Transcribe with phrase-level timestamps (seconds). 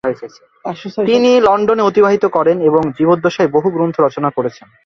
[1.07, 4.67] তিনি লণ্ডনে অতিবাহিত করেন এবং জীবদ্দশায় বহু গ্রন্থ রচনা করেছেন।